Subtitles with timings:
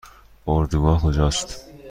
[0.47, 1.65] اردوگاه کجا است؟